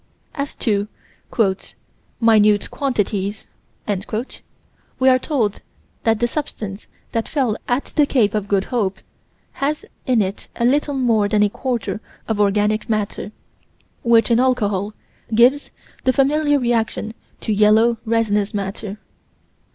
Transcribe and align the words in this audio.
As 0.33 0.55
to 0.55 0.87
"minute 2.19 2.71
quantities" 2.71 3.45
we 3.87 5.09
are 5.09 5.19
told 5.19 5.61
that 6.01 6.19
the 6.19 6.27
substance 6.27 6.87
that 7.11 7.27
fell 7.29 7.55
at 7.67 7.85
the 7.95 8.07
Cape 8.07 8.33
of 8.33 8.47
Good 8.47 8.63
Hope 8.73 8.97
has 9.51 9.85
in 10.07 10.23
it 10.23 10.47
a 10.55 10.65
little 10.65 10.95
more 10.95 11.27
than 11.29 11.43
a 11.43 11.49
quarter 11.51 12.01
of 12.27 12.41
organic 12.41 12.89
matter, 12.89 13.31
which, 14.01 14.31
in 14.31 14.39
alcohol, 14.39 14.95
gives 15.35 15.69
the 16.03 16.13
familiar 16.13 16.57
reaction 16.57 17.13
of 17.39 17.49
yellow, 17.49 17.99
resinous 18.03 18.55
matter. 18.55 18.97